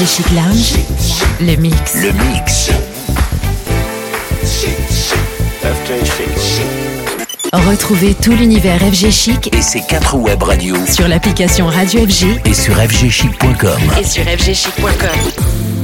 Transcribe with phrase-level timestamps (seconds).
[0.00, 0.72] FG Chic Lounge,
[1.40, 1.94] le mix.
[1.96, 2.70] Le mix.
[7.52, 12.54] Retrouvez tout l'univers FG Chic Et ses quatre web radios sur l'application Radio FG et
[12.54, 13.80] sur fgchic.com.
[14.00, 15.79] et sur fgchic.com.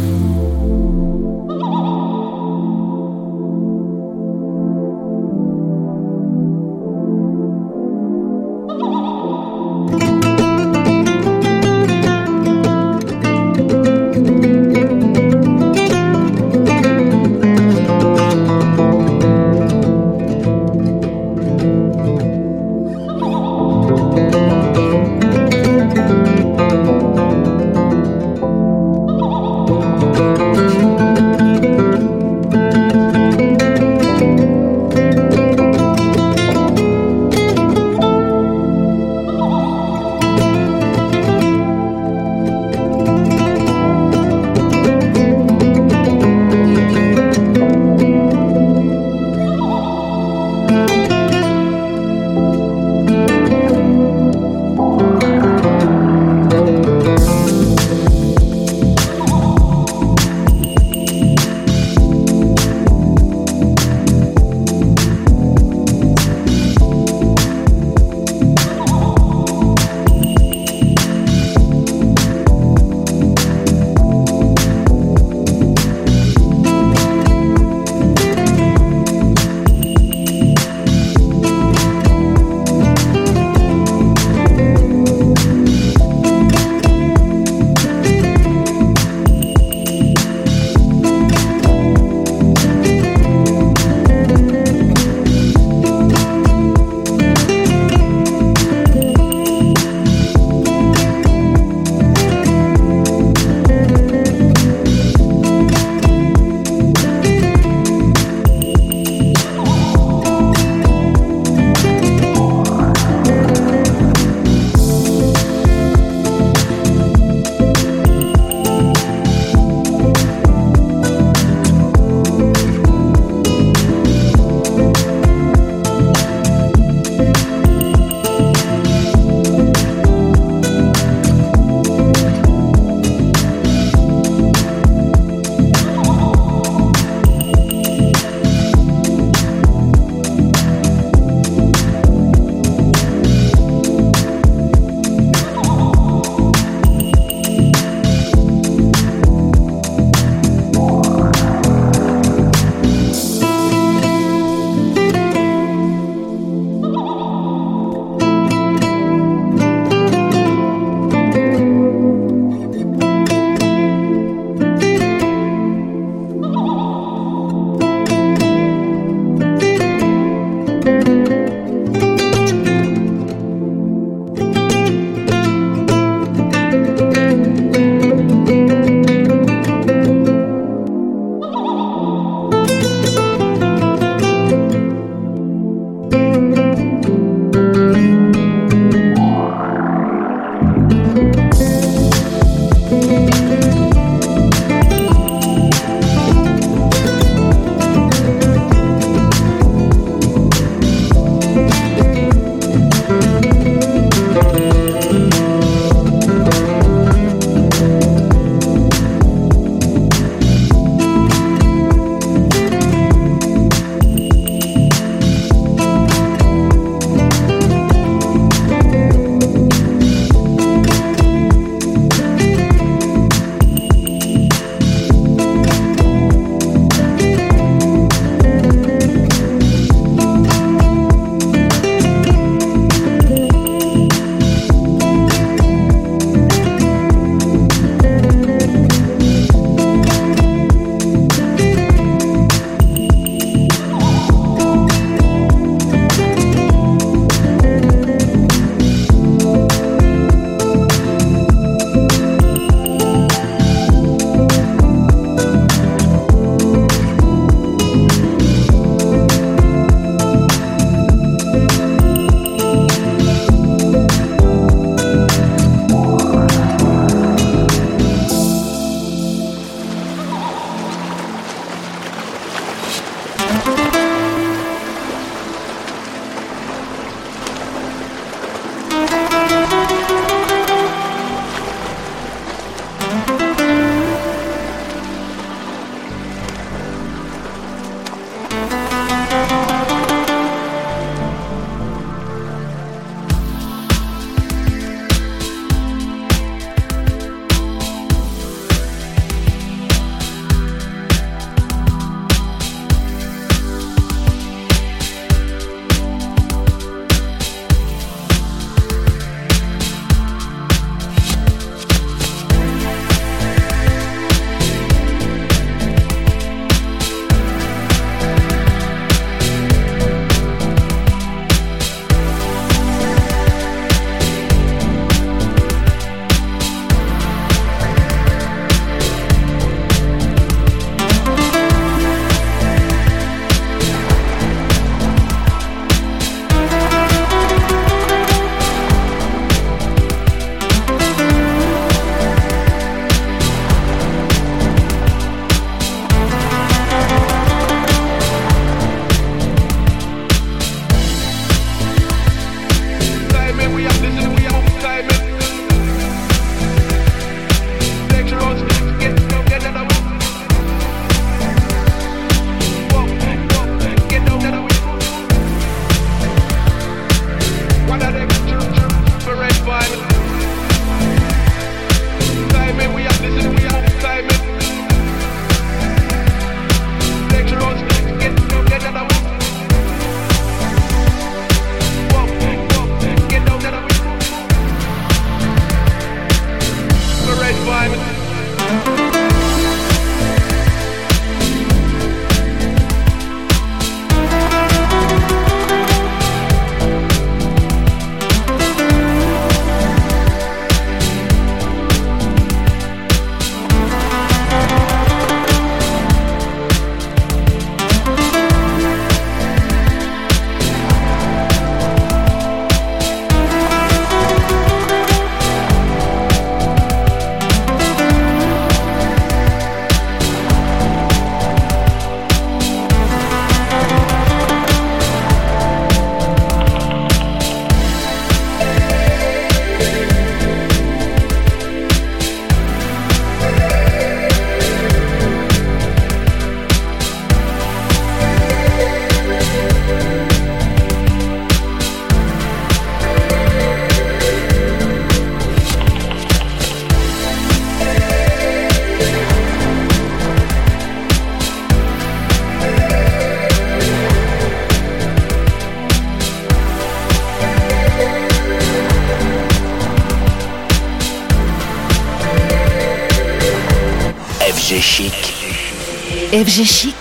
[466.47, 466.96] FG Chic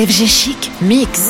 [0.00, 1.29] FG Chic Mix.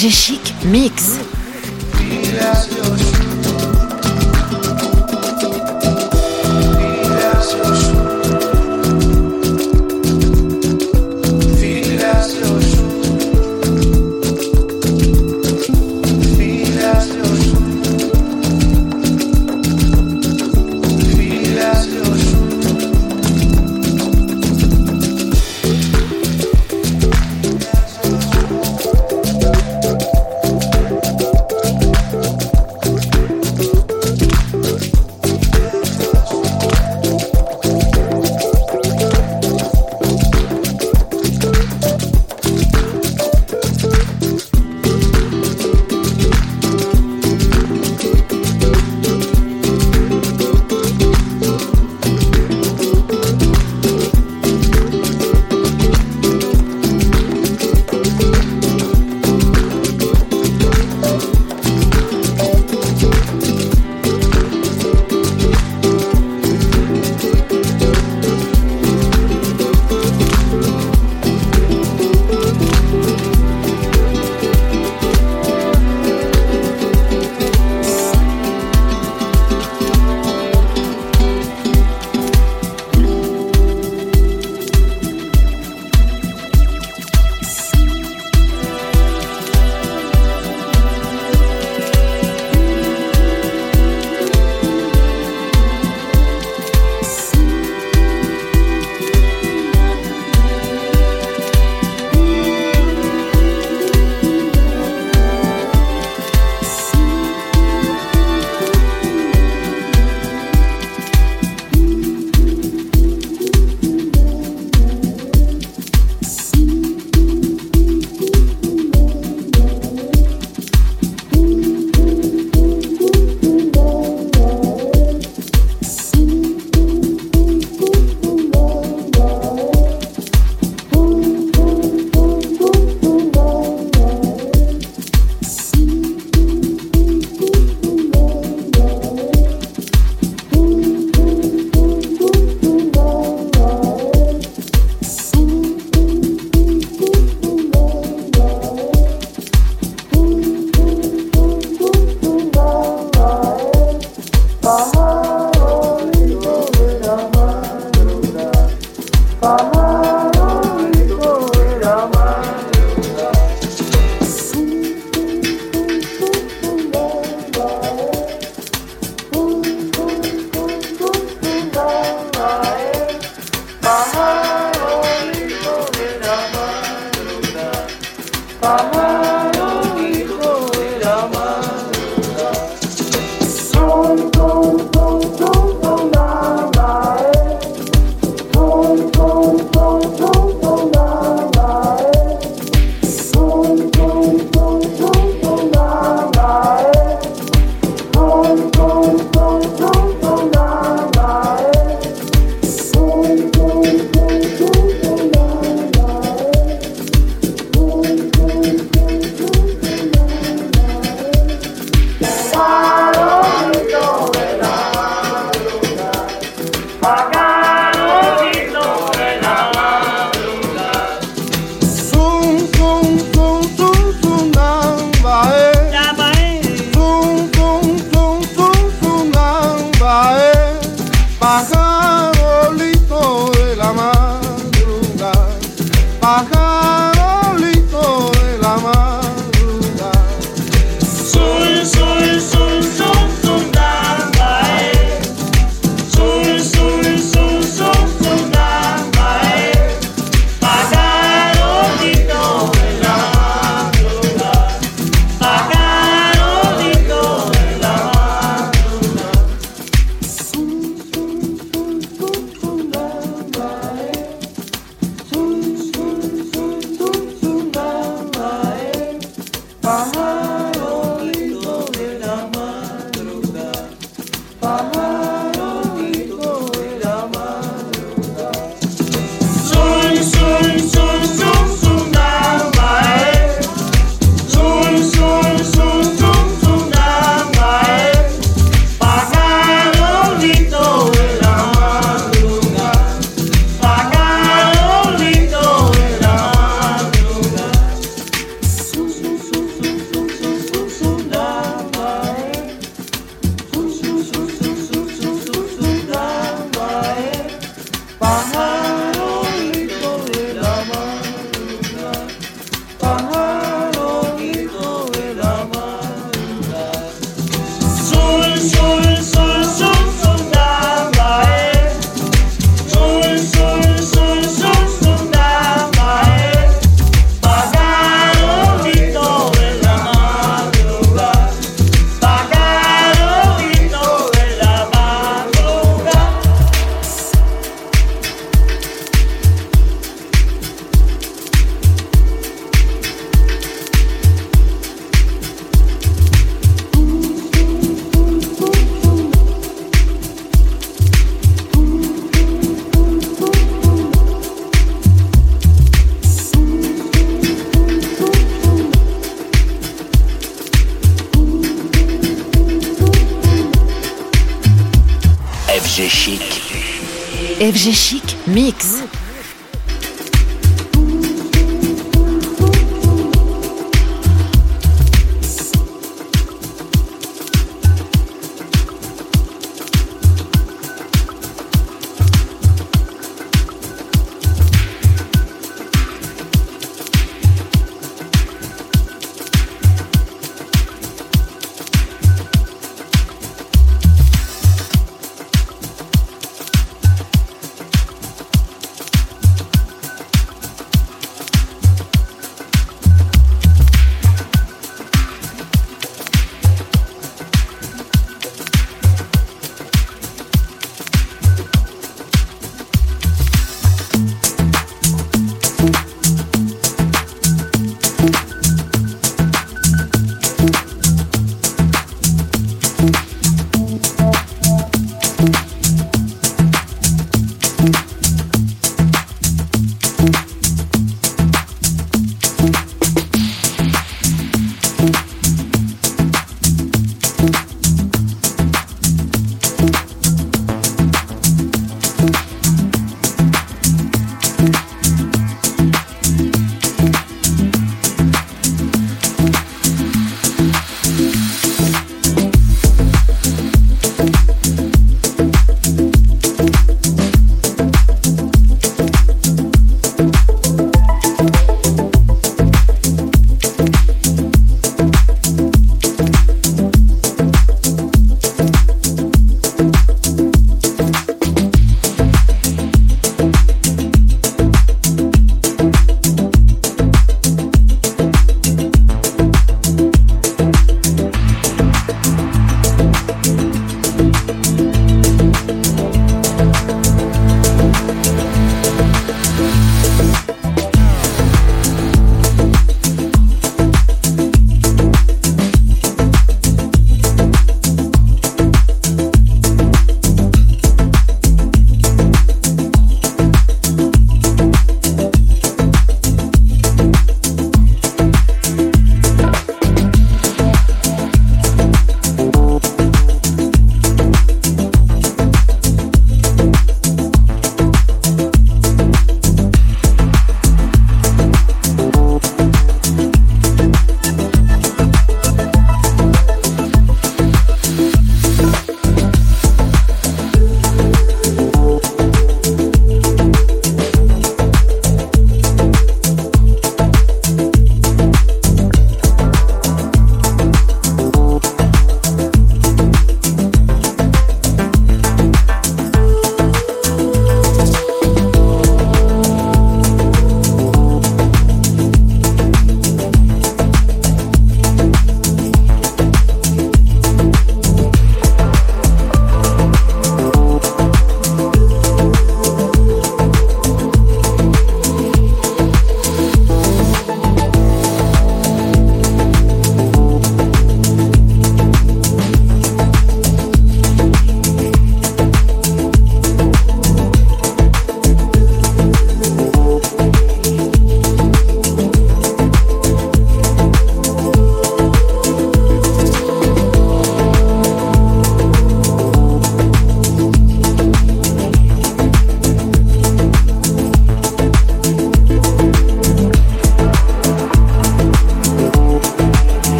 [0.00, 1.19] FG Chic Mix.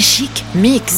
[0.00, 0.93] Chic Mix.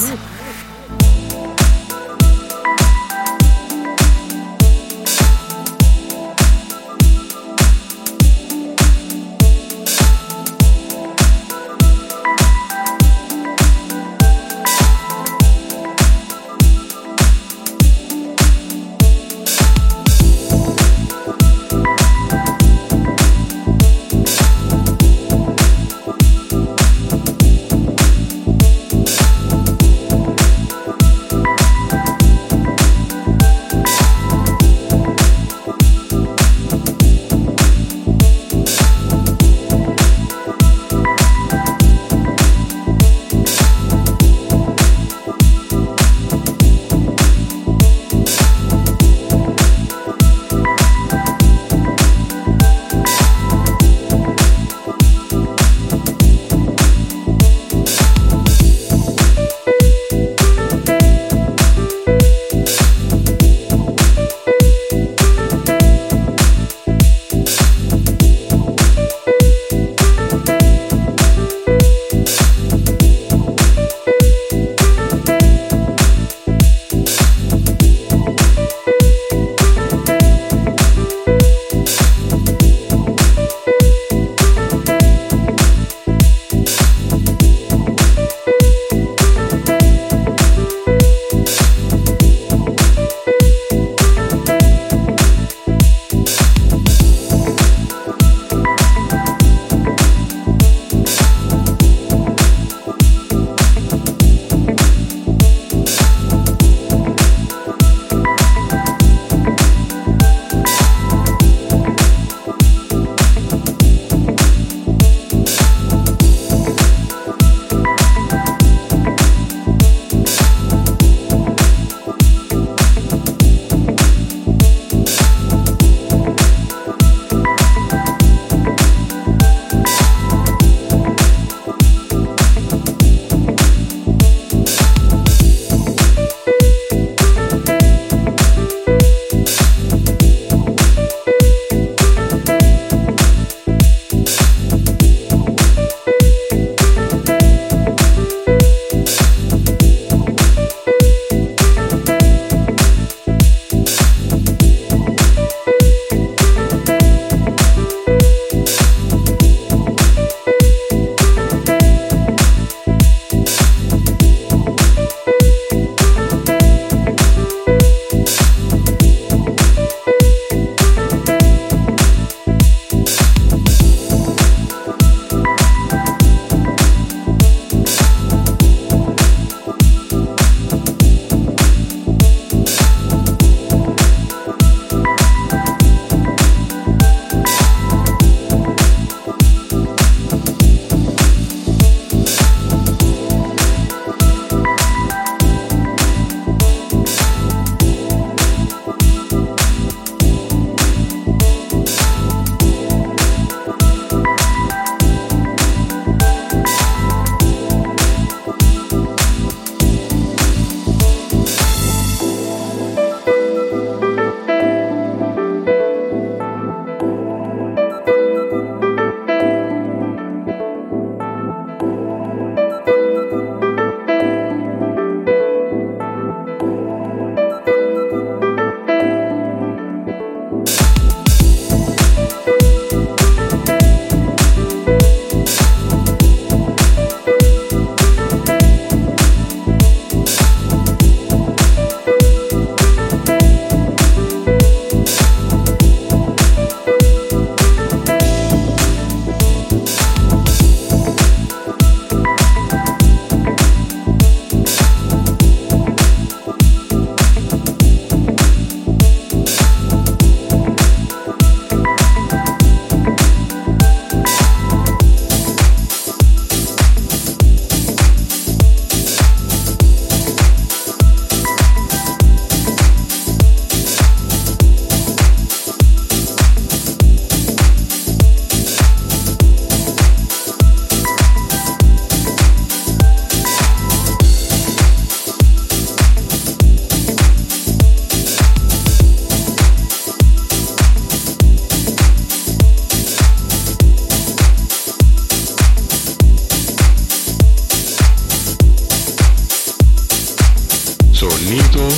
[301.16, 301.88] Sonido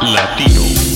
[0.00, 0.91] latino.